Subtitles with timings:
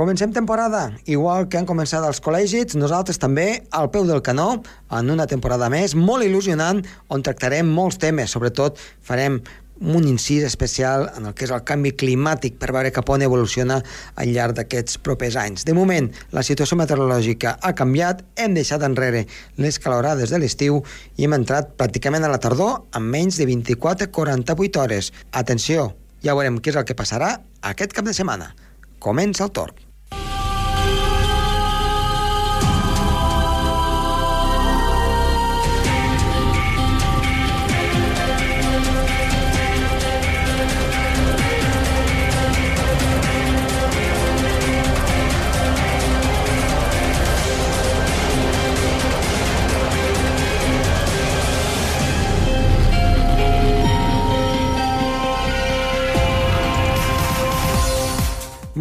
[0.00, 4.62] Comencem temporada, igual que han començat els col·legis, nosaltres també, al peu del canó,
[4.96, 6.78] en una temporada més, molt il·lusionant,
[7.12, 9.36] on tractarem molts temes, sobretot farem
[9.76, 13.76] un incís especial en el que és el canvi climàtic per veure cap on evoluciona
[14.16, 15.66] al llarg d'aquests propers anys.
[15.68, 19.26] De moment, la situació meteorològica ha canviat, hem deixat enrere
[19.60, 20.80] les calorades de l'estiu
[21.20, 25.12] i hem entrat pràcticament a la tardor en menys de 24-48 hores.
[25.44, 25.90] Atenció,
[26.24, 27.34] ja veurem què és el que passarà
[27.74, 28.54] aquest cap de setmana.
[28.96, 29.89] Comença el torn.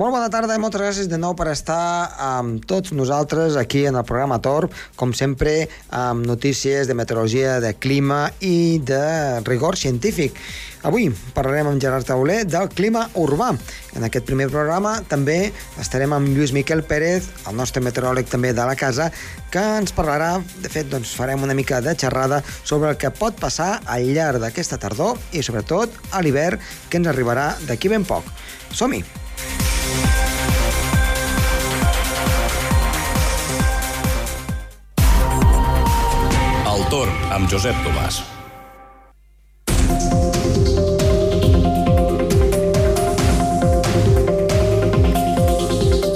[0.10, 3.94] Molt bona tarda i moltes gràcies de nou per estar amb tots nosaltres aquí en
[4.00, 9.04] el programa Torb, com sempre amb notícies de meteorologia, de clima i de
[9.46, 10.34] rigor científic.
[10.82, 13.52] Avui parlarem amb Gerard Tauler del clima urbà.
[13.94, 18.66] En aquest primer programa també estarem amb Lluís Miquel Pérez, el nostre meteoròleg també de
[18.66, 19.12] la casa,
[19.54, 23.38] que ens parlarà, de fet, doncs farem una mica de xerrada sobre el que pot
[23.38, 26.58] passar al llarg d'aquesta tardor i sobretot a l'hivern
[26.90, 28.26] que ens arribarà d'aquí ben poc.
[28.74, 29.06] Som-hi!
[36.70, 38.22] El torn amb Josep Tomàs.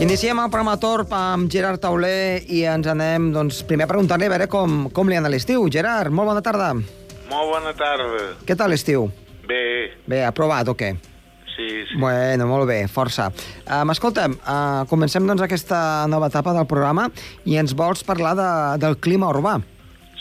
[0.03, 4.33] Iniciem el programa Torp amb Gerard Tauler i ens anem, doncs, primer a preguntar-li a
[4.35, 5.63] veure com, com li ha anat l'estiu.
[5.73, 6.67] Gerard, molt bona tarda.
[7.31, 8.27] Molt bona tarda.
[8.45, 9.07] Què tal l'estiu?
[9.49, 9.63] Bé,
[10.05, 10.91] Bé, aprovat o què?
[11.55, 11.99] Sí, sí.
[11.99, 13.29] Bueno, molt bé, força.
[13.65, 15.79] Um, escolta'm, uh, comencem doncs aquesta
[16.11, 17.09] nova etapa del programa
[17.45, 18.49] i ens vols parlar de,
[18.83, 19.59] del clima urbà.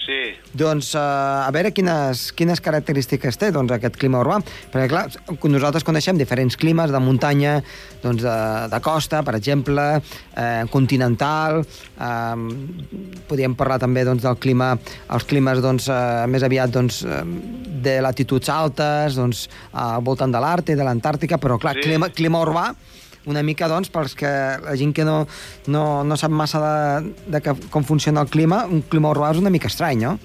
[0.02, 4.40] Sí, Doncs uh, a veure quines, quines característiques té doncs, aquest clima urbà.
[4.72, 5.06] Perquè, clar,
[5.48, 7.54] nosaltres coneixem diferents climes de muntanya,
[8.02, 8.36] doncs, de,
[8.72, 9.86] de costa, per exemple,
[10.36, 14.74] eh, continental, eh, podríem parlar també doncs, del clima,
[15.14, 17.22] els climes doncs, eh, més aviat doncs, eh,
[17.82, 21.80] de latituds altes, doncs, al voltant de l'Àrtic, de l'Antàrtica, però clar, Sí.
[21.88, 22.74] clima, clima urbà
[23.26, 25.26] una mica, doncs, pels que la gent que no,
[25.66, 29.38] no, no sap massa de, de que, com funciona el clima, un clima urbà és
[29.38, 30.18] una mica estrany, no?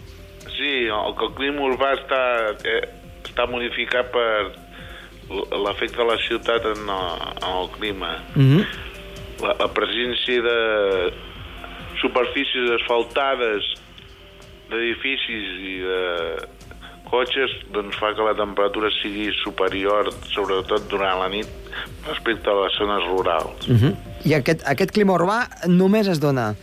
[0.58, 2.22] sí, el, el clima urbà està,
[2.66, 2.82] eh,
[3.24, 4.56] està modificat per
[5.30, 8.12] l'efecte de la ciutat en, el- en el clima.
[8.36, 8.66] Mm -hmm.
[9.44, 11.14] La, la presència de
[12.02, 13.64] superfícies asfaltades,
[14.70, 16.02] d'edificis i de
[17.10, 21.48] cotxes, doncs fa que la temperatura sigui superior, sobretot durant la nit,
[22.08, 23.68] respecte a les zones rurals.
[23.68, 23.96] Mm -hmm.
[24.26, 26.56] I aquest, aquest clima urbà només es dona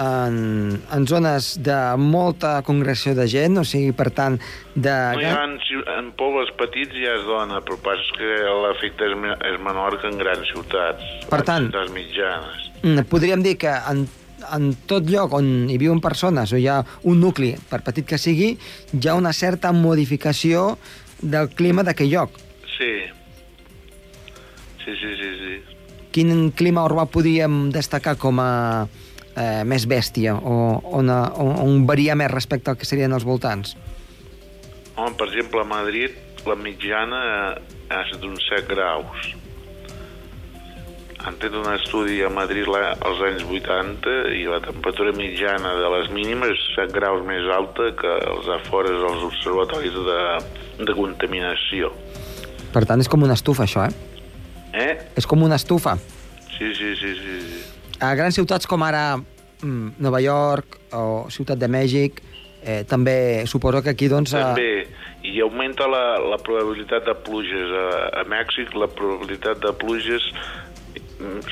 [0.00, 4.38] en, en zones de molta congregació de gent, o sigui, per tant,
[4.74, 4.94] de...
[5.18, 5.58] No ha en,
[5.98, 8.30] en pobles petits ja es dona, però pas que
[8.64, 9.16] l'efecte és,
[9.52, 11.04] és menor que en grans ciutats.
[11.28, 12.70] Per tant- ciutats mitjanes.
[12.82, 14.06] Mm, Podríem dir que en,
[14.54, 18.18] en tot lloc on hi viuen persones o hi ha un nucli, per petit que
[18.18, 18.54] sigui,
[18.92, 20.76] hi ha una certa modificació
[21.20, 22.38] del clima d'aquell lloc.
[22.76, 22.92] Sí.
[24.84, 25.54] Sí, sí, sí, sí.
[26.10, 28.50] Quin clima urbà podríem destacar com a
[29.36, 30.56] eh, més bèstia o
[30.98, 33.76] on, on, on varia més respecte al que serien els voltants?
[34.96, 36.16] Home, per exemple, a Madrid
[36.48, 37.20] la mitjana
[37.90, 39.30] ha estat uns 7 graus.
[41.20, 45.90] Han fet un estudi a Madrid la, als anys 80 i la temperatura mitjana de
[45.96, 50.22] les mínimes és 7 graus més alta que els afores dels observatoris de,
[50.86, 51.92] de contaminació.
[52.72, 54.08] Per tant, és com una estufa, això, eh?
[54.72, 54.94] Eh?
[55.18, 55.96] És com una estufa.
[56.56, 57.36] Sí, sí, sí, sí.
[57.44, 57.60] sí.
[58.00, 62.22] A grans ciutats com ara mm, Nova York o Ciutat de Mèxic,
[62.62, 64.32] eh, també suposo que aquí, doncs...
[64.32, 64.70] eh, També,
[65.26, 67.74] i augmenta la, la probabilitat de pluges.
[67.76, 70.30] A, a Mèxic la probabilitat de pluges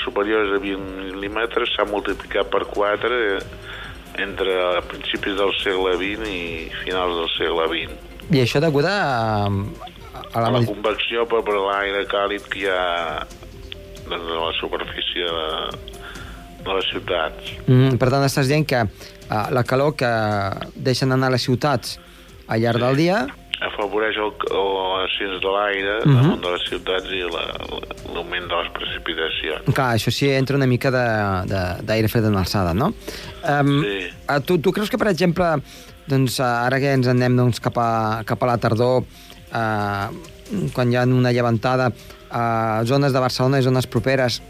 [0.05, 3.41] superiors a 20 mil·límetres s'ha multiplicat per 4 eh,
[4.22, 4.54] entre
[4.91, 6.41] principis del segle XX i
[6.83, 7.98] finals del segle XX.
[8.34, 8.97] I això degut a,
[9.47, 10.48] a, la...
[10.48, 12.83] A la convecció per, per l'aire càlid que hi ha
[14.09, 15.48] doncs, a la superfície de,
[16.65, 17.53] de les ciutats.
[17.66, 20.13] Mm, per tant, estàs dient que uh, la calor que
[20.77, 21.98] deixen anar a les ciutats
[22.48, 23.27] al llarg del dia
[23.60, 26.15] afavoreix el- l'ascens de l'aire Mhm.
[26.15, 29.75] damunt de les ciutats i la- l'augment de les precipitacions.
[29.75, 32.95] Clar, això sí entra una mica de- de- d'aire fred en alçada, no?
[33.49, 34.07] Um, Sí.
[34.28, 35.45] uh, tu, tu creus que, per exemple,
[36.07, 40.09] doncs, uh, ara que ens anem doncs, cap, a, cap a la tardor, uh,
[40.72, 41.93] quan hi ha una llevantada,
[42.31, 44.43] a zones de Barcelona i zones properes,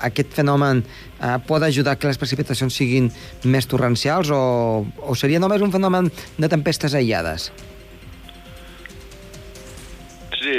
[0.00, 0.84] aquest fenomen
[1.22, 3.10] eh, pot ajudar que les precipitacions siguin
[3.44, 7.50] més torrencials o, o seria només un fenomen de tempestes aïllades?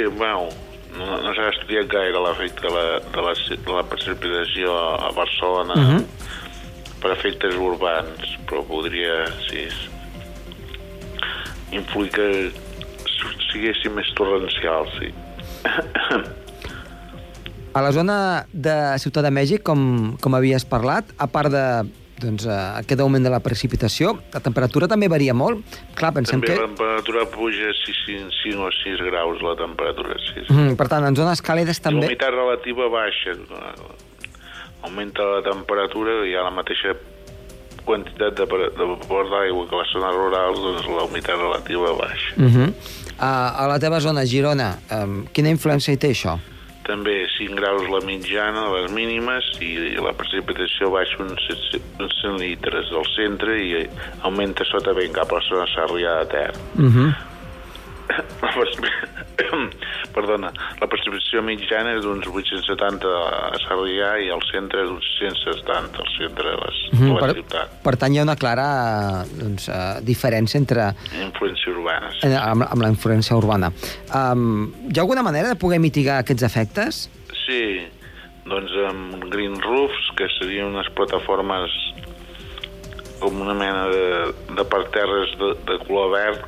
[0.06, 0.48] Bueno,
[0.96, 3.34] no, no s'ha estudiat gaire l'efecte de, la, de, la,
[3.66, 5.98] de la precipitació a Barcelona uh Mhm.
[5.98, 6.04] -huh.
[7.00, 9.68] per efectes urbans, però podria, sí,
[11.72, 12.52] influir que
[13.52, 15.12] siguessin més torrencials, sí.
[17.74, 21.64] A la zona de Ciutat de Mèxic, com, com havies parlat, a part de
[22.22, 25.62] doncs, eh, aquest augment de la precipitació, la temperatura també varia molt.
[25.98, 26.60] Clar, pensem També que...
[26.60, 30.40] la temperatura puja 5, 5 o 6 graus, la temperatura, sí.
[30.40, 30.54] sí.
[30.54, 32.06] Mm, per tant, en zones càlides també...
[32.06, 33.36] La humitat relativa baixa.
[34.86, 36.94] Augmenta la temperatura i ha la mateixa
[37.88, 38.44] quantitat de,
[38.76, 42.34] de vapor d'aigua que a les zones rurals, doncs la humitat relativa baixa.
[42.36, 42.68] Uh -huh.
[43.18, 43.30] a,
[43.64, 46.38] a la teva zona, Girona, um, quina influència hi té això?
[46.88, 51.48] També 5 graus la mitjana, les mínimes, i la precipitació baixa uns,
[52.00, 53.82] uns 100 litres del centre i
[54.22, 56.52] augmenta sota ben cap a la zona Sarrià de Ter.
[56.78, 57.10] Uh -huh.
[60.14, 60.50] Perdona,
[60.80, 66.50] la precipitació mitjana és d'uns 870 a Sarrià i al centre d'uns 170 al centre
[66.50, 67.14] de, les, Uh de -huh.
[67.14, 67.68] la per, ciutat.
[67.84, 72.10] per tant, hi ha una clara doncs, uh, diferència entre Influència urbana.
[72.20, 72.26] sí.
[72.34, 73.72] amb, amb la influència urbana.
[74.14, 77.10] Um, hi ha alguna manera de poder mitigar aquests efectes?
[77.46, 77.86] Sí,
[78.46, 81.70] doncs amb green roofs, que serien unes plataformes
[83.20, 86.40] com una mena de, de parterres de, de color verd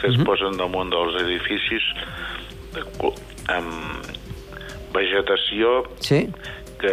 [0.00, 1.84] que es posen damunt dels edificis
[3.48, 4.06] amb
[4.94, 6.26] vegetació Sí?
[6.78, 6.92] que,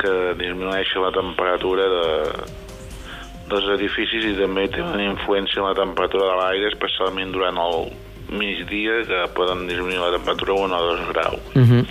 [0.00, 2.06] que disminueix la temperatura de,
[3.50, 7.90] dels edificis i també té una influència en la temperatura de l'aire, especialment durant el
[8.30, 11.54] migdia, que poden disminuir la temperatura 1 o 2 graus.
[11.54, 11.84] Uh -huh.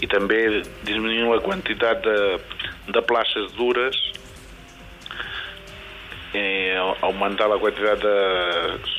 [0.00, 2.38] I també disminuir la quantitat de,
[2.92, 3.96] de places dures
[6.34, 6.74] i
[7.06, 8.16] augmentar la quantitat de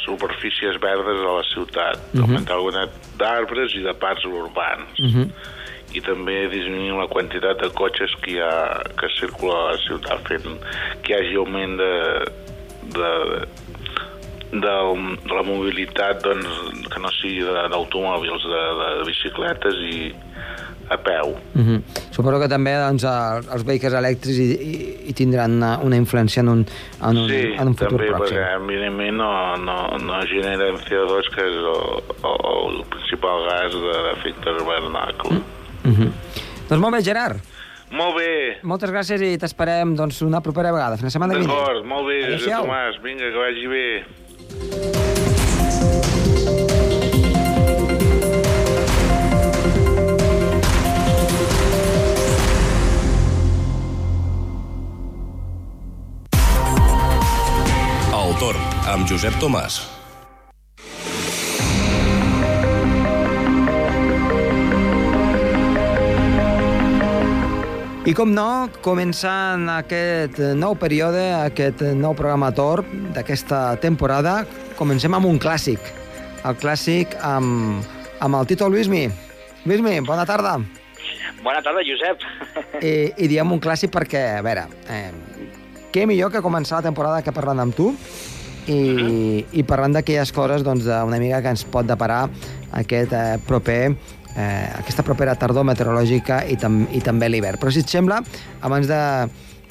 [0.06, 2.22] superfícies verdes a la ciutat, uh -huh.
[2.22, 5.00] augmentar la quantitat d'arbres i de parcs urbans.
[5.00, 5.30] Uh -huh.
[5.94, 10.28] i també disminuir la quantitat de cotxes que hi ha que circula a la ciutat
[10.28, 10.60] fent
[11.02, 11.94] que hi hagi augment de,
[12.98, 13.12] de,
[14.52, 14.76] de,
[15.28, 20.14] de la mobilitat doncs, que no sigui d'automòbils, de, de, bicicletes i
[20.90, 21.30] a peu.
[21.56, 21.82] Uh -huh.
[22.12, 26.40] Suposo que també doncs, el- els vehicles elèctrics hi, hi, hi tindran una, una influència
[26.42, 26.66] en un,
[27.02, 28.38] en un, sí, en un futur també, pròxim.
[28.38, 32.38] perquè evidentment no, no, no generen CO2, que és el, el,
[32.78, 35.38] el principal gas de l'efecte hivernacle.
[35.86, 36.12] Uh -huh.
[36.70, 37.38] Doncs molt bé, Gerard.
[37.92, 40.98] Molt bé, Moltes gràcies i t'esperem doncs, una propera vegada.
[40.98, 41.50] Fins la setmana vinent.
[41.52, 42.66] d'acord, molt bé, Josep.
[42.66, 45.15] Tomàs, vinga, que vagi bé.
[59.16, 59.78] Josep Tomàs.
[68.04, 72.84] I com no, començant aquest nou període, aquest nou programa Tor
[73.16, 74.42] d'aquesta temporada,
[74.76, 75.80] comencem amb un clàssic.
[76.44, 77.88] El clàssic amb,
[78.20, 79.06] amb el Tito Luismi.
[79.64, 80.58] Luismi, bona tarda.
[81.40, 82.28] Bona tarda, Josep.
[82.84, 85.08] I, I diem un clàssic perquè, a veure, eh,
[85.96, 87.94] què millor que començar la temporada que parlant amb tu
[88.72, 92.26] i, i parlant d'aquelles coses doncs, d'una mica que ens pot deparar
[92.74, 93.82] aquest eh, proper
[94.36, 97.60] eh, aquesta propera tardor meteorològica i, tam i també l'hivern.
[97.62, 98.22] Però si et sembla,
[98.66, 99.02] abans de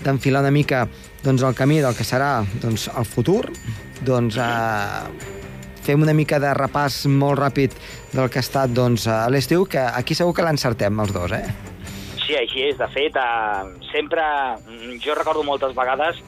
[0.04, 0.82] d'enfilar una mica
[1.22, 3.46] doncs, el camí del que serà doncs, el futur,
[4.04, 5.30] doncs eh,
[5.84, 7.76] fem una mica de repàs molt ràpid
[8.12, 11.46] del que ha estat doncs, a l'estiu, que aquí segur que l'encertem els dos, eh?
[12.24, 12.76] Sí, així és.
[12.80, 14.24] De fet, eh, sempre...
[15.04, 16.20] Jo recordo moltes vegades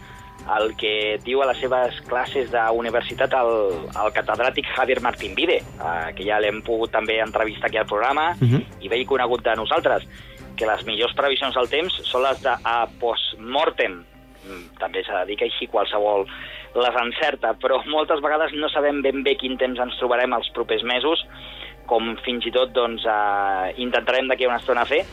[0.60, 3.50] el que diu a les seves classes d'universitat el,
[3.90, 8.30] el catedràtic Javier Martín Vide, eh, que ja l'hem pogut també entrevistar aquí al programa
[8.32, 8.54] uh Mhm.
[8.56, 8.64] -huh.
[8.80, 10.06] i vell conegut de nosaltres,
[10.56, 14.04] que les millors previsions del temps són les de a postmortem.
[14.46, 16.26] Mm, També s'ha de dir que així qualsevol
[16.76, 20.82] les encerta, però moltes vegades no sabem ben bé quin temps ens trobarem els propers
[20.84, 21.26] mesos,
[21.86, 25.04] com fins i tot doncs, eh, intentarem d'aquí a una estona fer,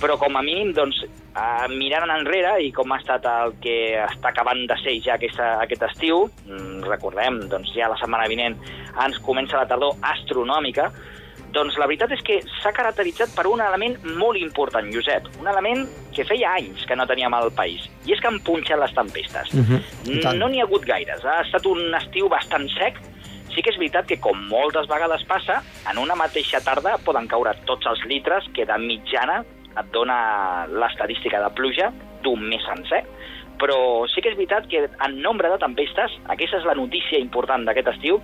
[0.00, 4.32] però com a mínim doncs, eh, mirant enrere i com ha estat el que està
[4.32, 8.58] acabant de ser ja aquesta, aquest estiu, mm, recordem, doncs ja la setmana vinent
[9.04, 10.90] ens comença la tardor astronòmica,
[11.54, 15.86] doncs la veritat és que s'ha caracteritzat per un element molt important, Josep, un element
[16.14, 19.54] que feia anys que no teníem al país, i és que han punxat les tempestes.
[19.54, 20.38] Mhm, i tant.
[20.38, 23.00] No n'hi ha hagut gaires, ha estat un estiu bastant sec,
[23.54, 27.54] sí que és veritat que, com moltes vegades passa, en una mateixa tarda poden caure
[27.66, 29.44] tots els litres que de mitjana
[29.80, 31.90] et dona l'estadística de pluja
[32.24, 33.04] d'un mes sencer,
[33.58, 37.66] però sí que és veritat que en nombre de tempestes, aquesta és la notícia important
[37.66, 38.20] d'aquest estiu,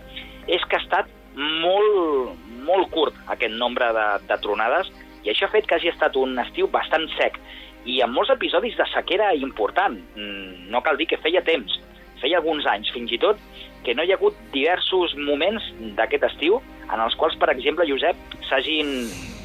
[0.47, 2.35] és que ha estat molt,
[2.67, 4.91] molt curt aquest nombre de, de tronades
[5.25, 7.41] i això ha fet que hagi estat un estiu bastant sec
[7.89, 9.99] i amb molts episodis de sequera important.
[10.17, 11.75] Mm, No cal dir que feia temps,
[12.23, 13.41] feia alguns anys fins i tot,
[13.85, 15.67] que no hi ha hagut diversos moments
[15.99, 18.17] d'aquest estiu en els quals, per exemple, Josep,
[18.49, 18.89] s'hagin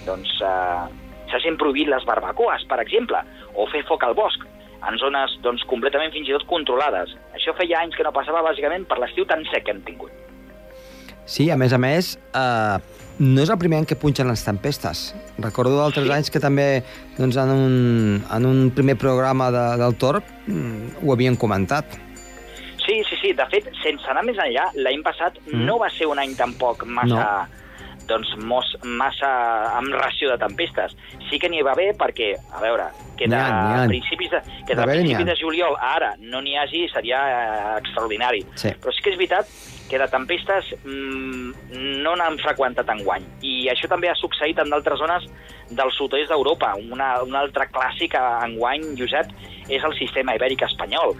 [0.07, 0.98] doncs, eh,
[1.31, 3.17] s'hagin prohibit les barbacoes, per exemple,
[3.55, 4.43] o fer foc al bosc,
[4.87, 7.11] en zones doncs, completament fins i tot controlades.
[7.35, 10.11] Això feia anys que no passava, bàsicament, per l'estiu tan sec que hem tingut.
[11.29, 12.77] Sí, a més a més, eh,
[13.19, 15.13] no és el primer any que punxen les tempestes.
[15.37, 16.11] Recordo d'altres Sí.
[16.15, 16.83] anys que també
[17.17, 21.85] doncs, en, un, en un primer programa de, del Torb mm, ho havien comentat.
[22.85, 23.33] Sí, sí, sí.
[23.37, 25.65] De fet, sense anar més enllà, l'any passat Mm.
[25.67, 27.47] no va ser un any tampoc massa...
[28.09, 29.29] doncs mos, massa
[29.77, 30.95] amb ració de tempestes.
[31.29, 32.89] Sí que n'hi va haver perquè, a veure,
[33.19, 33.87] que de ha, ha.
[33.87, 38.45] principis de, que de, principis de juliol a ara no n'hi hagi seria eh, extraordinari.
[38.55, 38.73] Sí.
[38.81, 39.51] Però sí que és veritat
[39.89, 43.25] que de tempestes mm, no n'han freqüentat enguany.
[43.41, 45.25] I això també ha succeït en d'altres zones
[45.69, 46.75] del sud-est d'Europa.
[46.93, 49.33] Una, un altre clàssic a enguany, Josep,
[49.69, 51.17] és el sistema ibèric espanyol.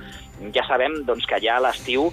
[0.55, 2.10] Ja sabem doncs, que allà a l'estiu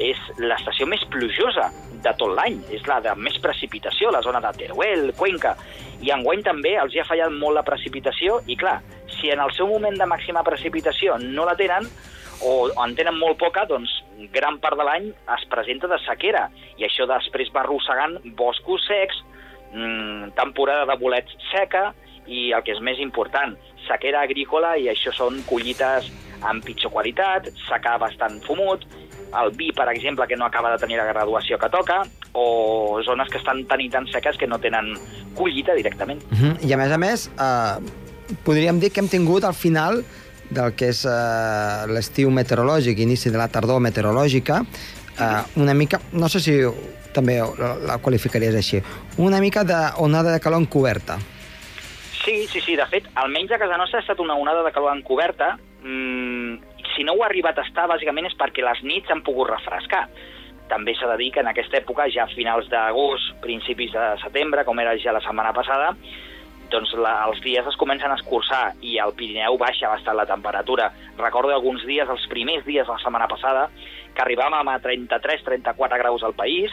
[0.00, 1.68] és l'estació més plujosa
[2.04, 5.56] de tot l'any, és la de més precipitació, la zona de Teruel, Cuenca,
[6.02, 8.80] i enguany també els hi ha fallat molt la precipitació, i clar,
[9.18, 11.86] si en el seu moment de màxima precipitació no la tenen,
[12.42, 12.54] o
[12.84, 13.92] en tenen molt poca, doncs
[14.34, 19.22] gran part de l'any es presenta de sequera, i això després va arrossegant boscos secs,
[19.72, 21.92] mm, temporada de bolets seca,
[22.26, 23.54] i el que és més important,
[23.86, 26.10] sequera agrícola, i això són collites
[26.42, 28.84] amb pitjor qualitat, secà bastant fumut,
[29.42, 33.28] el vi, per exemple, que no acaba de tenir la graduació que toca, o zones
[33.30, 34.94] que estan tan i tan seques que no tenen
[35.34, 36.22] collita directament.
[36.30, 36.68] Uh -huh.
[36.68, 37.76] I a més a més, eh,
[38.44, 40.04] podríem dir que hem tingut al final
[40.50, 44.64] del que és eh, l'estiu meteorològic, inici de la tardor meteorològica,
[45.18, 46.60] eh, una mica, no sé si
[47.12, 48.82] també la, la qualificaries així,
[49.18, 51.18] una mica d'onada de calor encoberta.
[52.24, 52.76] Sí, sí, sí.
[52.76, 55.56] De fet, almenys a casa nostra ha estat una onada de calor encoberta.
[55.82, 56.58] Mm,
[56.96, 60.06] si no ho ha arribat a estar, bàsicament és perquè les nits han pogut refrescar.
[60.70, 64.64] També s'ha de dir que en aquesta època, ja a finals d'agost, principis de setembre,
[64.64, 65.92] com era ja la setmana passada,
[66.72, 70.88] doncs la, els dies es comencen a escurçar i al Pirineu baixa bastant la temperatura.
[71.18, 73.68] Recordo alguns dies, els primers dies de la setmana passada,
[74.16, 76.72] que arribàvem a 33-34 graus al país,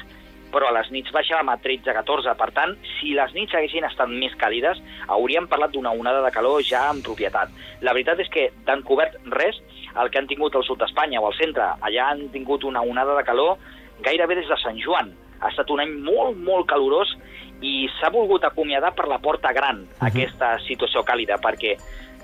[0.53, 2.33] però a les nits baixàvem a 13-14.
[2.39, 6.63] Per tant, si les nits haguessin estat més càlides, hauríem parlat d'una onada de calor
[6.65, 7.53] ja en propietat.
[7.85, 9.59] La veritat és que d'encobert res,
[9.97, 13.15] el que han tingut al sud d'Espanya o al centre, allà han tingut una onada
[13.17, 13.57] de calor
[14.05, 15.13] gairebé des de Sant Joan.
[15.39, 17.15] Ha estat un any molt, molt calorós
[17.61, 20.07] i s'ha volgut acomiadar per la porta gran uh -huh.
[20.07, 21.77] aquesta situació càlida, perquè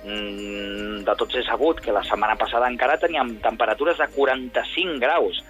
[0.05, 5.43] mm, de tots he sabut que la setmana passada encara teníem temperatures de 45 graus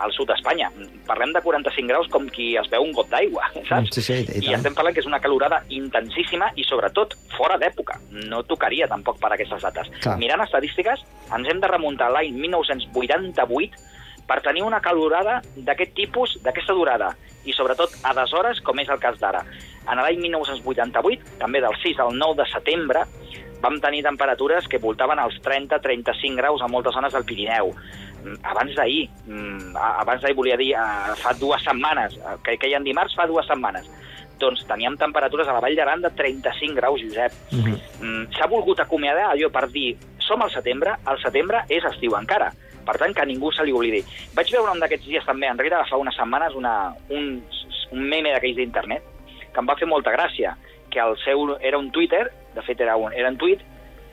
[0.00, 0.70] al sud d'Espanya.
[1.06, 3.94] Parlem de 45 graus com qui es veu un got d'aigua, saps?
[3.94, 7.98] Sí, sí, i I estem parlant que és una calorada intensíssima i, sobretot, fora d'època.
[8.28, 9.90] No tocaria tampoc per aquestes dates.
[10.00, 10.16] Clar.
[10.20, 13.92] Mirant estadístiques, ens hem de remuntar l'any 1988
[14.26, 17.12] per tenir una calorada d'aquest tipus, d'aquesta durada,
[17.44, 19.44] i sobretot a deshores, com és el cas d'ara.
[19.84, 23.04] En l'any 1988, també del 6 al 9 de setembre,
[23.64, 27.72] vam tenir temperatures que voltaven als 30-35 graus a moltes zones del Pirineu.
[28.42, 32.74] Abans d'ahir, mm, abans d'ahir volia dir, eh, fa dues setmanes, eh, que, que hi
[32.74, 33.90] ha dimarts fa dues setmanes,
[34.38, 37.32] doncs teníem temperatures a la Vall d'Aran de 35 graus, Josep.
[37.52, 37.78] Uh -huh.
[38.00, 42.52] Mm, S'ha volgut acomiadar allò per dir som al setembre, el setembre és estiu encara.
[42.84, 44.04] Per tant, que ningú se li oblidi.
[44.34, 47.42] Vaig veure un d'aquests dies també, enrere fa unes setmanes, una, un,
[47.92, 49.02] un meme d'aquells d'internet
[49.52, 50.56] que em va fer molta gràcia,
[50.90, 53.60] que el seu era un Twitter, de fet era un, era un tuit,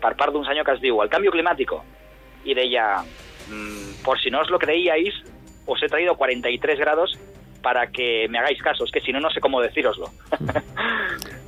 [0.01, 1.83] per part d'un senyor que es diu El cambio climático,
[2.45, 3.03] i deia,
[4.03, 5.13] por si no os lo creíais,
[5.65, 7.17] os he traído 43 grados
[7.61, 10.09] para que me hagáis caso, es que si no, no sé cómo decíroslo.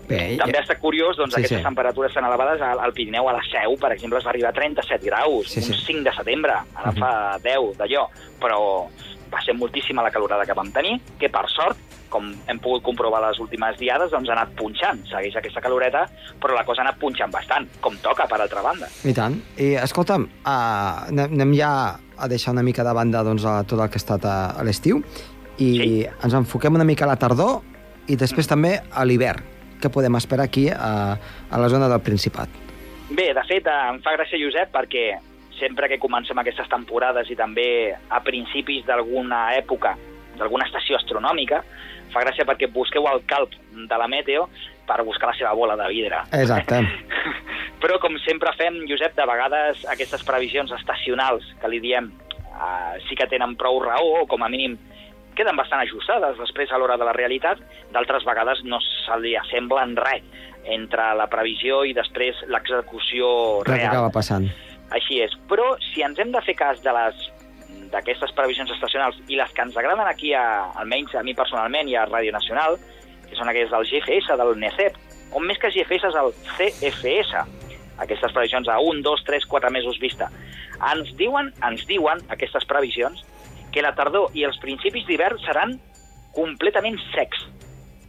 [0.07, 1.63] Bé, També estat curiós, doncs, Sí, aquestes sí.
[1.63, 4.53] temperatures tan elevades al, al Pirineu, a la Seu, per exemple, es va arribar a
[4.53, 5.79] 37 graus, Sí, sí, sí.
[5.79, 6.99] un 5 de setembre, ara Mhm.
[6.99, 8.03] fa 10 d'allò,
[8.39, 8.59] però
[9.33, 11.77] va ser moltíssima la calorada que vam tenir, que per sort,
[12.13, 16.05] com hem pogut comprovar les últimes diades, doncs ha anat punxant, segueix aquesta caloreta,
[16.41, 18.87] però la cosa ha anat punxant bastant, com toca, per altra banda.
[19.09, 19.39] I tant.
[19.57, 23.89] I escolta'm, uh, anem ja a deixar una mica de banda doncs, a tot el
[23.89, 25.01] que ha estat a, a l'estiu
[25.57, 25.89] i Sí.
[26.05, 27.61] ens enfoquem una mica a la tardor
[28.07, 29.41] i després també a l'hivern.
[29.81, 31.17] Què podem esperar aquí a,
[31.51, 32.49] a la zona del Principat?
[33.11, 35.05] Bé, de fet, eh, em fa gràcia, Josep, perquè
[35.59, 39.93] sempre que comencem aquestes temporades i també a principis d'alguna època,
[40.39, 41.61] d'alguna estació astronòmica,
[42.13, 44.47] fa gràcia perquè busqueu al calp de la meteo
[44.87, 46.21] per buscar la seva bola de vidre.
[46.35, 46.81] Exacte.
[47.83, 52.11] Però, com sempre fem, Josep, de vegades aquestes previsions estacionals que li diem
[52.53, 54.77] eh, sí que tenen prou raó, o com a mínim
[55.37, 57.59] queden bastant ajustades després a l'hora de la realitat,
[57.91, 60.23] d'altres vegades no se li assemblen res
[60.63, 63.89] entre la previsió i després l'execució Res que real.
[63.91, 64.47] acaba passant.
[64.93, 65.33] Així és.
[65.49, 67.25] Però si ens hem de fer cas de les
[67.93, 71.95] d'aquestes previsions estacionals i les que ens agraden aquí, a, almenys a mi personalment i
[71.95, 72.79] a Ràdio Nacional,
[73.29, 74.97] que són aquelles del GFS, del NECEP,
[75.33, 77.45] o més que GFS és el CFS,
[78.03, 80.29] aquestes previsions a 1, 2, 3, 4 mesos vista.
[80.91, 83.21] Ens diuen, ens diuen aquestes previsions
[83.73, 85.77] que la tardor i els principis d'hivern seran
[86.35, 87.45] completament secs.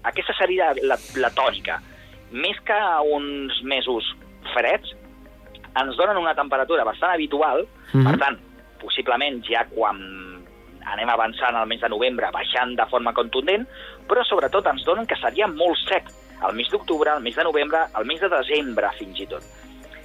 [0.04, 1.78] Aquesta seria la, la tònica.
[2.32, 2.76] Més que
[3.12, 4.08] uns mesos
[4.52, 4.90] freds,
[5.74, 7.64] ens donen una temperatura bastant habitual,
[7.94, 8.04] Mhm.
[8.08, 8.38] per tant,
[8.84, 9.98] possiblement ja quan
[10.84, 13.64] anem avançant al mes de novembre, baixant de forma contundent,
[14.08, 16.10] però sobretot ens donen que seria molt sec
[16.44, 19.46] al mes d'octubre, al mes de novembre, al mes de desembre fins i tot.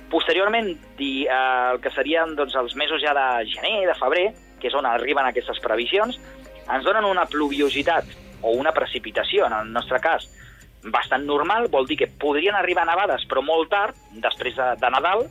[0.09, 4.27] Posteriorment, di, eh, el que serien doncs, els mesos ja de gener, de febrer,
[4.59, 6.17] que és on arriben aquestes previsions,
[6.69, 8.07] ens donen una pluviositat
[8.41, 10.25] o una precipitació, en el nostre cas,
[10.83, 15.27] bastant normal, vol dir que podrien arribar nevades, però molt tard, després de, de Nadal,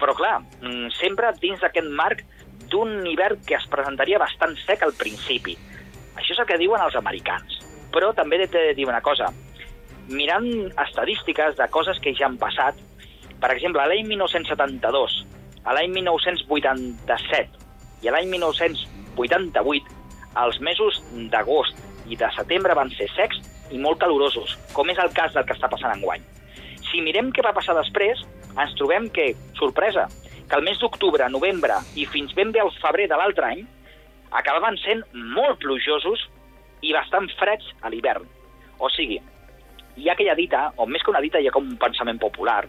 [0.00, 2.22] però clar, mm, sempre dins d'aquest marc
[2.70, 5.56] d'un hivern que es presentaria bastant sec al principi.
[6.16, 7.60] Això és el que diuen els americans.
[7.92, 9.30] Però també he de dir una cosa.
[10.08, 10.48] Mirant
[10.86, 12.78] estadístiques de coses que ja han passat,
[13.40, 15.18] per exemple, l'any 1972,
[15.64, 17.64] a l'any 1987
[18.04, 19.92] i l'any 1988,
[20.44, 21.00] els mesos
[21.32, 23.40] d'agost i de setembre van ser secs
[23.74, 26.22] i molt calorosos, com és el cas del que està passant enguany.
[26.86, 28.22] Si mirem què va passar després,
[28.56, 30.06] ens trobem que, sorpresa,
[30.48, 33.64] que el mes d'octubre, novembre i fins ben bé al febrer de l'altre any
[34.30, 35.02] acabaven sent
[35.36, 36.26] molt plujosos
[36.86, 38.26] i bastant freds a l'hivern.
[38.78, 39.18] O sigui,
[39.96, 42.62] hi ha aquella dita, o més que una dita, hi ha com un pensament popular,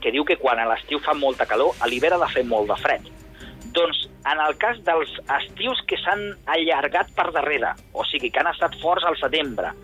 [0.00, 2.70] que diu que quan a l'estiu fa molta calor, a l'hivern ha de fer molt
[2.72, 3.08] de fred.
[3.76, 8.50] Doncs en el cas dels estius que s'han allargat per darrere, o sigui, que han
[8.50, 9.74] estat forts al setembre,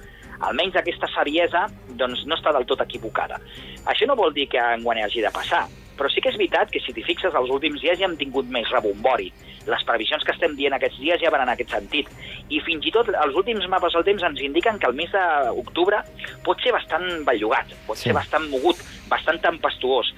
[0.40, 1.66] almenys aquesta saviesa
[2.00, 3.38] doncs, no està del tot equivocada.
[3.86, 6.80] Això no vol dir que enguany hagi de passar, però sí que és veritat que
[6.80, 9.32] si t'hi fixes, els últims dies ja hem tingut més rebombori.
[9.66, 12.10] Les previsions que estem dient aquests dies ja van en aquest sentit.
[12.48, 16.02] I fins i tot els últims mapes del temps ens indiquen que el mes d'octubre
[16.44, 18.10] pot ser bastant bellugat, pot Sí.
[18.10, 18.76] ser bastant mogut,
[19.08, 20.14] bastant tempestuós.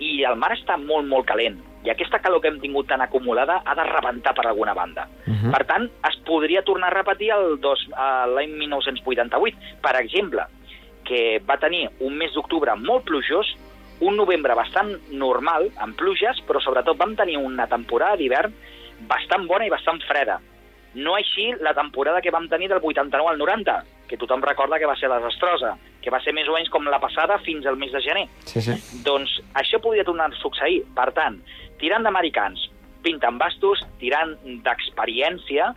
[0.00, 1.58] I el mar està molt, molt calent.
[1.84, 5.08] I aquesta calor que hem tingut tan acumulada ha de rebentar per alguna banda.
[5.26, 5.50] Mhm.
[5.50, 10.42] Per tant, es podria tornar a repetir a l'any 1988, per exemple,
[11.04, 13.56] que va tenir un mes d'octubre molt plujós,
[14.00, 18.54] un novembre bastant normal, amb pluges, però sobretot vam tenir una temporada d'hivern
[19.08, 20.40] bastant bona i bastant freda.
[20.94, 23.76] No així la temporada que vam tenir del 89 al 90,
[24.10, 26.98] que tothom recorda que va ser desastrosa, que va ser més o menys com la
[26.98, 28.26] passada fins al mes de gener.
[28.48, 28.74] Sí, sí.
[29.06, 30.82] Doncs això podria tornar a succeir.
[30.96, 31.38] Per tant,
[31.78, 32.66] tirant d'americans,
[33.04, 34.34] pintant bastos, tirant
[34.66, 35.70] d'experiència,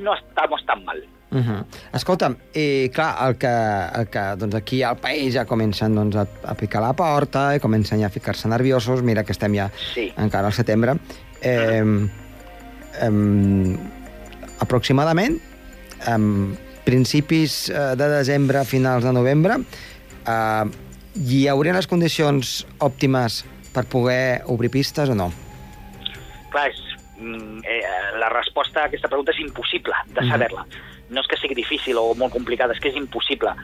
[0.00, 1.02] no estamos tan mal.
[1.32, 1.64] Uh -huh.
[1.92, 3.46] Escolta'm, i clar, el que,
[4.00, 7.60] el que doncs aquí al país ja comencen doncs, a, a picar la porta i
[7.60, 10.12] comencen ja a ficar-se nerviosos, mira que estem ja Sí.
[10.16, 10.96] encara al setembre,
[11.40, 11.82] eh,
[13.00, 13.76] eh,
[14.60, 15.38] aproximadament
[16.06, 19.54] eh, principis de desembre, finals de novembre,
[20.26, 20.64] eh,
[21.14, 25.32] hi haurien les condicions òptimes per poder obrir pistes o no?
[26.50, 26.80] Clar, és,
[27.18, 30.28] mm, eh, la resposta a aquesta pregunta és impossible de Mhm.
[30.30, 30.66] saber-la.
[31.10, 33.54] No és que sigui difícil o molt complicada, és que és impossible.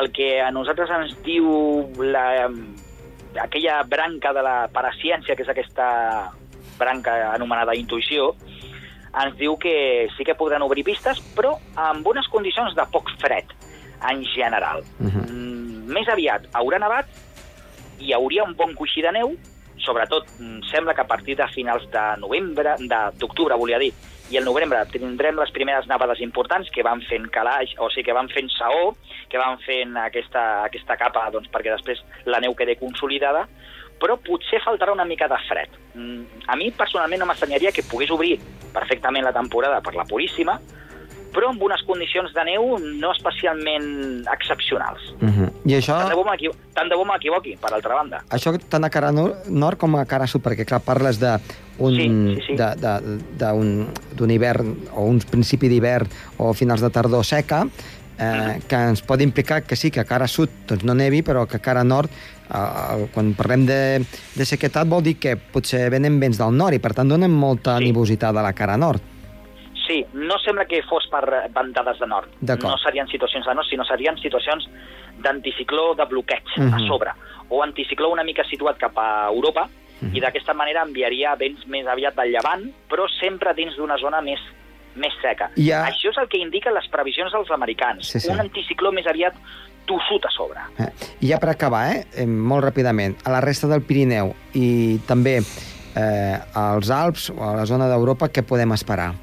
[0.00, 1.46] El que a nosaltres ens diu
[2.02, 2.48] la,
[3.42, 5.88] aquella branca de la paraciència, que és aquesta
[6.78, 8.32] branca anomenada intuïció,
[9.10, 13.50] ens diu que sí que podran obrir pistes, però amb unes condicions de poc fred,
[14.10, 14.84] en general.
[14.98, 15.24] Mhm.
[15.28, 17.06] Mm, més aviat haurà nevat
[17.98, 19.34] i hi hauria un bon coixí de neu,
[19.84, 22.76] sobretot mm, sembla que a partir de finals de novembre,
[23.18, 23.92] d'octubre, volia dir,
[24.30, 28.14] i el novembre tindrem les primeres nevades importants que van fent calaix, o sigui, que
[28.16, 28.92] van fent saó,
[29.28, 33.46] que van fent aquesta, aquesta capa doncs, perquè després la neu quedi consolidada,
[34.00, 35.74] però potser faltarà una mica de fred.
[35.94, 38.38] Mm, A mi, personalment, no m'estranyaria que pogués obrir
[38.72, 40.56] perfectament la temporada per la Puríssima,
[41.32, 45.00] però amb unes condicions de neu no especialment excepcionals.
[45.20, 45.50] Uh -huh.
[45.66, 45.96] I això...
[46.74, 48.22] Tant de bo m'equivoqui, per altra banda.
[48.30, 51.38] Això tant a cara nor- nord com a cara sud, perquè clar, parles de
[51.78, 52.56] un, Sí, sí, sí.
[52.56, 56.06] de- de- d'un hivern o un principi d'hivern
[56.38, 57.66] o finals de tardor seca,
[58.18, 61.46] eh, que ens pot implicar que sí, que a cara sud doncs no nevi, però
[61.46, 62.10] que a cara nord,
[62.52, 66.78] eh, quan parlem de, de sequetat, vol dir que potser venen vents del nord i
[66.78, 67.84] per tant donen molta Sí.
[67.84, 69.00] nivositat a la cara nord.
[70.30, 72.30] No sembla que fos per eh, ventades de nord.
[72.62, 74.68] No serien situacions de nord, sinó serien situacions
[75.18, 76.74] d'anticicló de bloqueig Mhm.
[76.74, 77.10] a sobre,
[77.48, 79.68] o anticicló una mica situat cap a Europa,
[80.00, 80.16] Mhm.
[80.16, 84.38] i d'aquesta manera enviaria vents més aviat del llevant, però sempre dins d'una zona més
[84.96, 85.44] més seca.
[85.54, 88.08] Ha- Això és el que indiquen les previsions dels americans.
[88.08, 88.28] Sí, sí.
[88.28, 89.34] Un anticicló més aviat
[89.86, 90.58] tossut a sobre.
[90.80, 90.90] Eh,
[91.20, 95.38] I ja per acabar, eh, eh, molt ràpidament, a la resta del Pirineu i també
[95.94, 99.14] eh, als Alps o a la zona d'Europa, què podem esperar?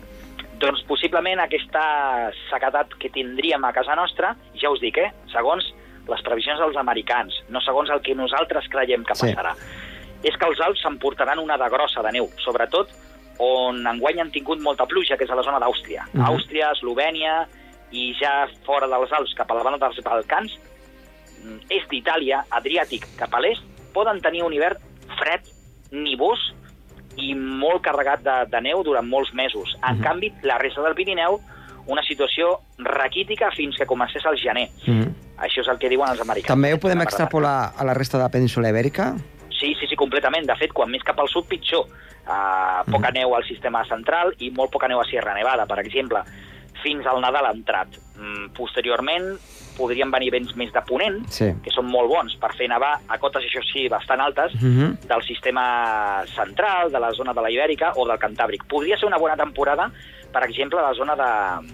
[0.58, 5.67] Doncs possiblement aquesta sequedat que tindríem a casa nostra, ja us dic, eh, segons
[6.08, 9.28] les previsions dels americans, no segons el que nosaltres creiem que Sí.
[9.28, 9.54] passarà,
[10.24, 12.89] és que els Alps s'emportaran una de grossa de neu, sobretot
[13.39, 16.08] on enguany han tingut molta pluja, que és a la zona d'Àustria.
[16.13, 16.26] Mhm.
[16.26, 17.48] Àustria, Eslovènia
[17.91, 20.58] i ja fora dels Alps, cap a la zona dels Balcans,
[21.43, 23.62] mm, est d'Itàlia, Adriàtic, cap a l'est,
[23.93, 24.78] poden tenir un hivern
[25.20, 25.41] fred,
[25.91, 26.39] nivós
[27.17, 29.75] i molt carregat de, de neu durant molts mesos.
[29.84, 30.03] En Mhm.
[30.03, 31.39] canvi, la resta del Pirineu,
[31.88, 34.69] una situació raquítica fins que comencés el gener.
[34.86, 35.08] Mm.
[35.38, 36.47] Això és el que diuen els americans.
[36.47, 39.15] També ho podem extrapolar a la resta de la península ibèrica?
[39.60, 40.45] Sí, sí, sí, completament.
[40.45, 41.88] De fet, quan més cap al sud, pitjor.
[42.27, 46.19] Uh, poca neu al sistema central i molt poca neu a Sierra Nevada, per exemple.
[46.84, 47.88] Fins al Nadal ha entrat.
[48.17, 49.38] Mm, posteriorment,
[49.78, 51.52] podrien venir vents més de ponent, Sí.
[51.63, 55.08] que són molt bons per fer nevar a cotes, això sí, bastant altes, Mhm.
[55.08, 58.66] del sistema central, de la zona de la Ibèrica o del Cantàbric.
[58.68, 59.92] Podria ser una bona temporada,
[60.34, 61.68] per exemple, a la zona de,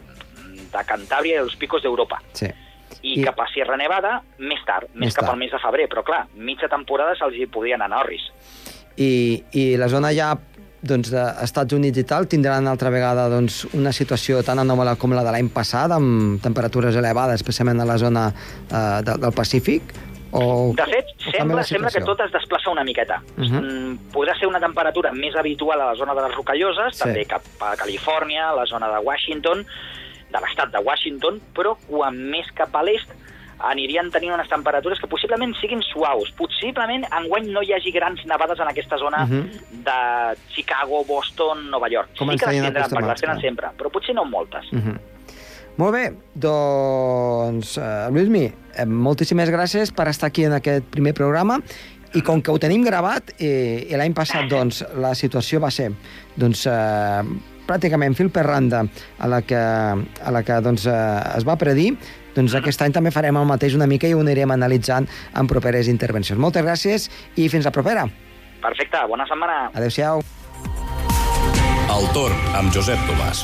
[0.72, 2.22] de Cantàbria i els picos d'Europa.
[2.34, 2.48] Sí.
[3.02, 5.34] I, I- cap a Sierra Nevada, més tard, més, Més cap tard.
[5.34, 5.90] al mes de febrer.
[5.90, 8.22] Però, clar, mitja temporada se'ls hi podrien anar a Orris.
[8.96, 10.38] I, i la zona ja
[10.84, 15.24] doncs, d'Estats Units i tal tindran altra vegada doncs, una situació tan anòmala com la
[15.24, 19.94] de l'any passat, amb temperatures elevades, especialment a la zona eh, de, del Pacífic?
[20.34, 23.20] O, De fet, o sembla, la sembla que tot es desplaça una miqueta.
[23.38, 23.60] Mhm.
[23.60, 27.04] Mm, podrà ser una temperatura més habitual a la zona de les Rocalloses, Sí.
[27.04, 29.66] també cap a Califòrnia, a la zona de Washington,
[30.34, 33.10] de l'estat de Washington, però quan més cap a l'est
[33.60, 36.32] anirien tenint unes temperatures que possiblement siguin suaus.
[36.38, 39.50] Possiblement enguany no hi hagi grans nevades en aquesta zona Mhm.
[39.84, 42.10] de Chicago, Boston, Nova York.
[42.18, 44.66] Com sí que les tindran, perquè les tenen sempre, però potser no moltes.
[44.72, 45.00] Mhm.
[45.78, 48.44] Molt bé, doncs, uh, Lluïsmi,
[48.76, 51.60] eh, moltíssimes gràcies per estar aquí en aquest primer programa
[52.14, 55.92] i com que ho tenim gravat i l'any passat doncs, la situació va ser
[56.38, 57.24] doncs, uh,
[57.66, 58.84] pràcticament fil per randa
[59.18, 61.98] a la que, a la que doncs, uh, es va predir,
[62.36, 65.90] doncs aquest any també farem el mateix una mica i ho anirem analitzant en properes
[65.92, 66.40] intervencions.
[66.40, 68.08] Moltes gràcies i fins la propera.
[68.64, 69.68] Perfecte, bona setmana.
[69.74, 70.24] Adéu-siau.
[71.94, 73.44] El torn amb Josep Tomàs.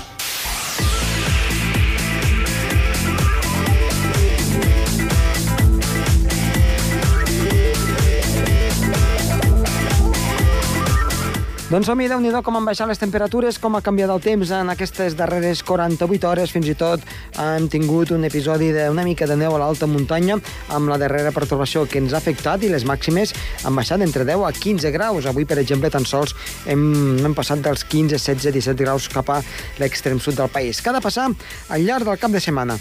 [11.70, 14.72] Doncs som-hi, déu nhi com han baixat les temperatures, com ha canviat el temps en
[14.74, 17.04] aquestes darreres 48 hores, fins i tot
[17.38, 20.40] hem tingut un episodi d'una mica de neu a l'alta muntanya,
[20.74, 24.48] amb la darrera pertorbació que ens ha afectat i les màximes han baixat entre 10
[24.48, 25.28] a 15 graus.
[25.30, 26.34] Avui, per exemple, tan sols
[26.66, 26.88] hem,
[27.22, 29.38] hem passat dels 15, 16, 17 graus cap a
[29.78, 30.82] l'extrem sud del país.
[30.82, 32.80] Què ha de passar al llarg del cap de setmana?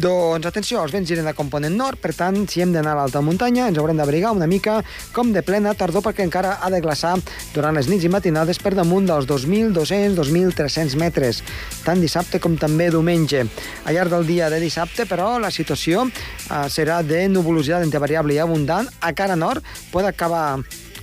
[0.00, 3.20] Doncs atenció, els vents giren de component nord, per tant, si hem d'anar a l'alta
[3.20, 4.78] muntanya, ens haurem d'abrigar una mica
[5.12, 7.16] com de plena tardor perquè encara ha de glaçar
[7.52, 11.42] durant les nits i matinades per damunt dels 2.200-2.300 metres,
[11.84, 13.44] tant dissabte com també diumenge.
[13.84, 18.38] Al llarg del dia de dissabte, però, la situació eh, serà de nuvolositat entre variable
[18.38, 18.88] i abundant.
[19.02, 20.62] A cara nord pot acabar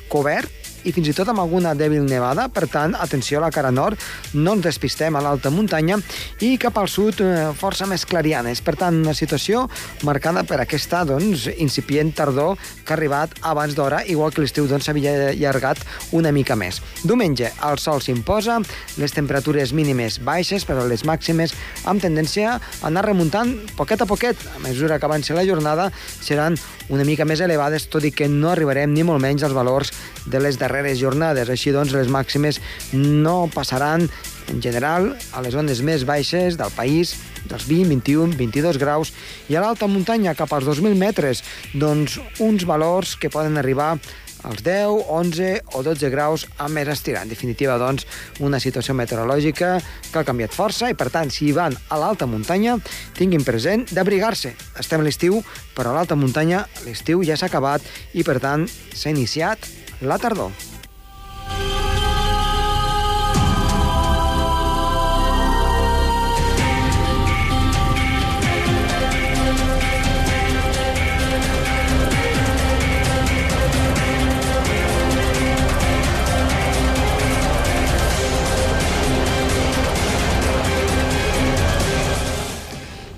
[0.10, 3.72] cobert i fins i tot amb alguna dèbil nevada, per tant, atenció a la cara
[3.72, 4.00] nord,
[4.34, 6.00] no ens despistem a l'alta muntanya
[6.46, 8.62] i cap al sud eh, força més clarianes.
[8.66, 9.66] Per tant, una situació
[10.08, 14.88] marcada per aquesta doncs, incipient tardor que ha arribat abans d'hora, igual que l'estiu doncs,
[14.88, 15.84] s'havia allargat
[16.16, 16.82] una mica més.
[17.04, 18.60] Diumenge, el sol s'imposa,
[19.02, 21.56] les temperatures mínimes baixes, però les màximes
[21.90, 24.40] amb tendència a anar remuntant poquet a poquet.
[24.56, 25.90] A mesura que avanci la jornada
[26.22, 26.58] seran
[26.90, 29.94] una mica més elevades, tot i que no arribarem ni molt menys als valors
[30.26, 30.69] de les darreres
[31.00, 31.50] jornades.
[31.50, 32.62] Així doncs, les màximes
[32.94, 34.08] no passaran
[34.50, 37.16] en general a les zones més baixes del país
[37.50, 39.14] dels 20, 21, 22 graus
[39.50, 43.98] i a l'alta muntanya cap als 2.000 metres doncs uns valors que poden arribar
[44.44, 47.24] als 10, 11 o 12 graus a més estirar.
[47.24, 48.06] En definitiva, doncs,
[48.40, 49.74] una situació meteorològica
[50.12, 52.78] que ha canviat força i, per tant, si van a l'alta muntanya,
[53.18, 54.54] tinguin present d'abrigar-se.
[54.80, 55.42] Estem a l'estiu,
[55.76, 58.64] però a l'alta muntanya l'estiu ja s'ha acabat i, per tant,
[58.96, 59.68] s'ha iniciat
[60.02, 60.52] la tardor.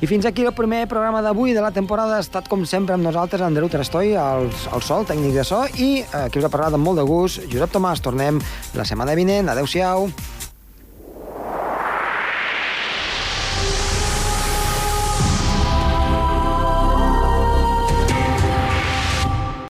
[0.02, 2.16] I fins aquí el primer programa d'avui de la temporada.
[2.18, 5.92] Ha estat, com sempre, amb nosaltres Andreu Trastoi, el, el sol, tècnic de so, i
[6.02, 8.02] eh, qui us ha parlat amb molt de gust, Josep Tomàs.
[8.02, 8.42] Tornem
[8.74, 9.54] la setmana vinent.
[9.54, 10.10] Adéu-siau.